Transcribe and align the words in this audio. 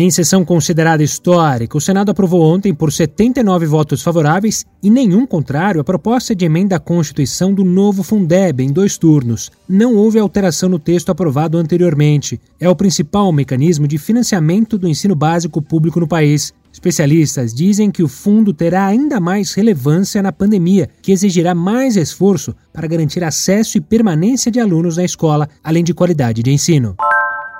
Em 0.00 0.12
sessão 0.12 0.44
considerada 0.44 1.02
histórica, 1.02 1.76
o 1.76 1.80
Senado 1.80 2.10
aprovou 2.12 2.40
ontem, 2.40 2.72
por 2.72 2.92
79 2.92 3.66
votos 3.66 4.00
favoráveis 4.00 4.64
e 4.80 4.88
nenhum 4.88 5.26
contrário, 5.26 5.80
a 5.80 5.84
proposta 5.84 6.36
de 6.36 6.44
emenda 6.44 6.76
à 6.76 6.78
Constituição 6.78 7.52
do 7.52 7.64
novo 7.64 8.04
Fundeb 8.04 8.62
em 8.62 8.70
dois 8.70 8.96
turnos. 8.96 9.50
Não 9.68 9.96
houve 9.96 10.20
alteração 10.20 10.68
no 10.68 10.78
texto 10.78 11.10
aprovado 11.10 11.58
anteriormente. 11.58 12.40
É 12.60 12.68
o 12.68 12.76
principal 12.76 13.32
mecanismo 13.32 13.88
de 13.88 13.98
financiamento 13.98 14.78
do 14.78 14.86
ensino 14.86 15.16
básico 15.16 15.60
público 15.60 15.98
no 15.98 16.06
país. 16.06 16.54
Especialistas 16.72 17.52
dizem 17.52 17.90
que 17.90 18.04
o 18.04 18.08
fundo 18.08 18.52
terá 18.52 18.86
ainda 18.86 19.18
mais 19.18 19.52
relevância 19.52 20.22
na 20.22 20.30
pandemia, 20.30 20.88
que 21.02 21.10
exigirá 21.10 21.56
mais 21.56 21.96
esforço 21.96 22.54
para 22.72 22.86
garantir 22.86 23.24
acesso 23.24 23.76
e 23.76 23.80
permanência 23.80 24.48
de 24.48 24.60
alunos 24.60 24.96
na 24.96 25.02
escola, 25.02 25.48
além 25.60 25.82
de 25.82 25.92
qualidade 25.92 26.40
de 26.40 26.52
ensino. 26.52 26.94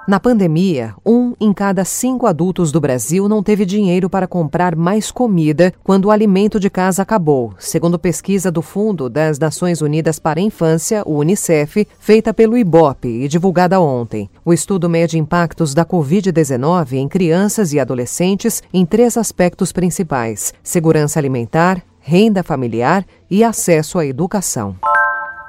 Na 0.08 0.18
pandemia, 0.18 0.94
um 1.04 1.34
em 1.38 1.52
cada 1.52 1.84
cinco 1.84 2.26
adultos 2.26 2.72
do 2.72 2.80
Brasil 2.80 3.28
não 3.28 3.42
teve 3.42 3.66
dinheiro 3.66 4.08
para 4.08 4.26
comprar 4.26 4.74
mais 4.74 5.10
comida 5.10 5.70
quando 5.84 6.06
o 6.06 6.10
alimento 6.10 6.58
de 6.58 6.70
casa 6.70 7.02
acabou, 7.02 7.52
segundo 7.58 7.98
pesquisa 7.98 8.50
do 8.50 8.62
Fundo 8.62 9.10
das 9.10 9.38
Nações 9.38 9.82
Unidas 9.82 10.18
para 10.18 10.40
a 10.40 10.42
Infância, 10.42 11.02
o 11.04 11.18
Unicef, 11.18 11.86
feita 12.00 12.32
pelo 12.32 12.56
IBOP 12.56 13.06
e 13.06 13.28
divulgada 13.28 13.78
ontem. 13.82 14.30
O 14.46 14.54
estudo 14.54 14.88
mede 14.88 15.18
impactos 15.18 15.74
da 15.74 15.84
Covid-19 15.84 16.94
em 16.94 17.06
crianças 17.06 17.74
e 17.74 17.78
adolescentes 17.78 18.62
em 18.72 18.86
três 18.86 19.18
aspectos 19.18 19.72
principais: 19.72 20.54
segurança 20.62 21.20
alimentar, 21.20 21.82
renda 22.00 22.42
familiar 22.42 23.04
e 23.30 23.44
acesso 23.44 23.98
à 23.98 24.06
educação. 24.06 24.74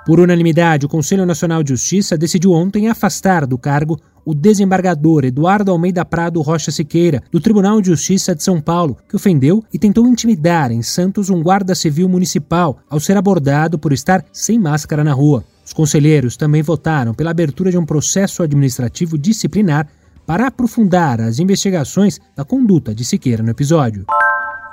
Por 0.05 0.19
unanimidade, 0.19 0.85
o 0.85 0.89
Conselho 0.89 1.25
Nacional 1.25 1.61
de 1.61 1.69
Justiça 1.69 2.17
decidiu 2.17 2.51
ontem 2.51 2.87
afastar 2.87 3.45
do 3.45 3.57
cargo 3.57 3.99
o 4.25 4.33
desembargador 4.33 5.25
Eduardo 5.25 5.71
Almeida 5.71 6.05
Prado 6.05 6.41
Rocha 6.41 6.71
Siqueira, 6.71 7.23
do 7.31 7.39
Tribunal 7.39 7.81
de 7.81 7.87
Justiça 7.87 8.35
de 8.35 8.43
São 8.43 8.61
Paulo, 8.61 8.97
que 9.07 9.15
ofendeu 9.15 9.63
e 9.73 9.79
tentou 9.79 10.07
intimidar 10.07 10.71
em 10.71 10.81
Santos 10.81 11.29
um 11.29 11.41
guarda 11.41 11.73
civil 11.73 12.07
municipal 12.07 12.79
ao 12.89 12.99
ser 12.99 13.17
abordado 13.17 13.77
por 13.77 13.91
estar 13.91 14.23
sem 14.31 14.59
máscara 14.59 15.03
na 15.03 15.13
rua. 15.13 15.43
Os 15.65 15.73
conselheiros 15.73 16.35
também 16.35 16.61
votaram 16.61 17.13
pela 17.13 17.31
abertura 17.31 17.71
de 17.71 17.77
um 17.77 17.85
processo 17.85 18.41
administrativo 18.41 19.17
disciplinar 19.17 19.87
para 20.25 20.47
aprofundar 20.47 21.19
as 21.21 21.39
investigações 21.39 22.19
da 22.35 22.45
conduta 22.45 22.93
de 22.93 23.03
Siqueira 23.03 23.41
no 23.41 23.49
episódio. 23.49 24.05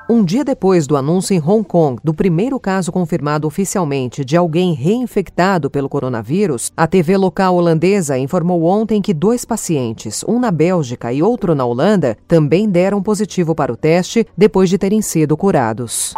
Um 0.09 0.25
dia 0.25 0.45
depois 0.45 0.87
do 0.87 0.97
anúncio 0.97 1.35
em 1.35 1.41
Hong 1.41 1.65
Kong 1.65 2.01
do 2.05 2.15
primeiro 2.15 2.61
caso 2.61 2.93
confirmado 2.93 3.45
oficialmente 3.45 4.25
de 4.25 4.37
alguém 4.37 4.73
reinfectado 4.73 5.69
pelo 5.69 5.89
coronavírus, 5.89 6.71
a 6.77 6.87
TV 6.87 7.17
local 7.17 7.57
holandesa 7.57 8.17
informou 8.17 8.63
ontem 8.63 9.03
que 9.03 9.13
dois 9.13 9.45
pacientes, 9.45 10.25
um 10.29 10.39
na 10.39 10.53
Bélgica 10.53 11.13
e 11.13 11.25
outro 11.25 11.57
na 11.57 11.65
Holanda, 11.65 12.17
também 12.29 12.69
deram 12.71 13.03
positivo 13.03 13.53
para 13.53 13.73
o 13.73 13.77
teste 13.77 14.25
depois 14.39 14.71
de 14.71 14.79
terem 14.79 15.03
sido 15.03 15.37
curados. 15.37 16.15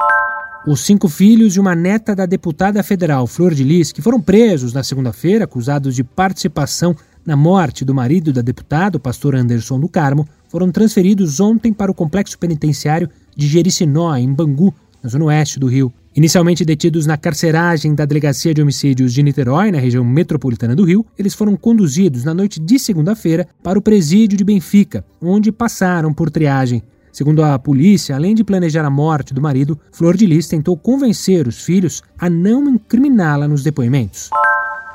Os 0.67 0.85
cinco 0.85 1.09
filhos 1.09 1.57
e 1.57 1.61
uma 1.61 1.75
neta 1.75 2.15
da 2.15 2.27
deputada 2.27 2.83
federal 2.83 3.27
Flor 3.27 3.55
de 3.55 3.65
Lis, 3.65 3.91
que 3.91 4.03
foram 4.03 4.21
presos 4.21 4.75
na 4.75 4.83
segunda-feira 4.83 5.45
acusados 5.45 5.95
de 5.95 6.05
participação 6.05 6.95
na 7.25 7.37
morte 7.37 7.85
do 7.85 7.95
marido 7.95 8.33
da 8.33 8.41
deputada, 8.41 8.97
o 8.97 9.01
pastor 9.01 9.35
Anderson 9.35 9.79
do 9.79 9.89
Carmo, 9.89 10.27
foram 10.49 10.71
transferidos 10.71 11.41
ontem 11.41 11.73
para 11.73 11.91
o 11.91 11.95
complexo 11.95 12.39
penitenciário 12.39 13.09
de 13.37 13.47
Jericinó, 13.47 14.17
em 14.17 14.33
Bangu, 14.33 14.75
na 15.03 15.11
zona 15.11 15.27
oeste 15.27 15.59
do 15.59 15.67
Rio. 15.67 15.93
Inicialmente 16.17 16.65
detidos 16.65 17.07
na 17.07 17.17
carceragem 17.17 17.95
da 17.95 18.05
Delegacia 18.05 18.53
de 18.53 18.61
Homicídios 18.61 19.13
de 19.13 19.23
Niterói, 19.23 19.71
na 19.71 19.79
região 19.79 20.05
metropolitana 20.05 20.75
do 20.75 20.85
Rio, 20.85 21.07
eles 21.17 21.35
foram 21.35 21.57
conduzidos 21.57 22.25
na 22.25 22.35
noite 22.35 22.59
de 22.59 22.79
segunda-feira 22.79 23.47
para 23.63 23.79
o 23.79 23.83
presídio 23.83 24.37
de 24.37 24.43
Benfica, 24.43 25.05
onde 25.23 25.53
passaram 25.53 26.13
por 26.13 26.31
triagem. 26.31 26.83
Segundo 27.13 27.43
a 27.43 27.59
polícia, 27.59 28.17
além 28.17 28.35
de 28.35 28.45
planejar 28.45 28.85
a 28.85 28.91
morte 28.91 29.33
do 29.33 29.41
marido, 29.41 29.79
Flor 29.93 30.17
de 30.17 30.27
Lis 30.27 30.49
tentou 30.49 30.77
convencer 30.77 31.47
os 31.47 31.63
filhos 31.63 32.03
a 32.19 32.29
não 32.29 32.69
incriminá-la 32.69 33.47
nos 33.47 33.63
depoimentos. 33.63 34.31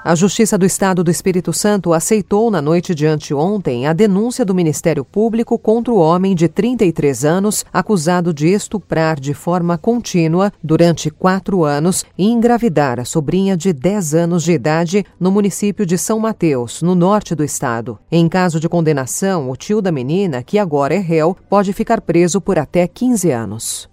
A 0.05 0.15
Justiça 0.15 0.57
do 0.57 0.65
Estado 0.65 1.01
do 1.01 1.09
Espírito 1.09 1.53
Santo 1.53 1.93
aceitou 1.93 2.51
na 2.51 2.61
noite 2.61 2.93
de 2.93 3.05
anteontem 3.05 3.87
a 3.87 3.93
denúncia 3.93 4.43
do 4.43 4.53
Ministério 4.53 5.05
Público 5.05 5.57
contra 5.57 5.93
o 5.93 5.97
homem 5.97 6.35
de 6.35 6.49
33 6.49 7.23
anos 7.23 7.63
acusado 7.71 8.33
de 8.33 8.49
estuprar 8.49 9.17
de 9.17 9.33
forma 9.33 9.77
contínua 9.77 10.51
durante 10.61 11.09
quatro 11.09 11.63
anos 11.63 12.03
e 12.17 12.29
engravidar 12.29 12.99
a 12.99 13.05
sobrinha 13.05 13.55
de 13.55 13.71
10 13.71 14.13
anos 14.13 14.43
de 14.43 14.51
idade 14.51 15.05
no 15.17 15.31
município 15.31 15.85
de 15.85 15.97
São 15.97 16.19
Mateus, 16.19 16.81
no 16.81 16.95
norte 16.95 17.33
do 17.33 17.41
estado. 17.41 17.97
Em 18.11 18.27
caso 18.27 18.59
de 18.59 18.67
condenação, 18.67 19.49
o 19.49 19.55
tio 19.55 19.81
da 19.81 19.89
menina, 19.89 20.43
que 20.43 20.59
agora 20.59 20.93
é 20.93 20.99
réu, 20.99 21.37
pode 21.49 21.71
ficar 21.71 22.01
preso 22.01 22.41
por 22.41 22.59
até 22.59 22.85
15 22.87 23.31
anos. 23.31 23.92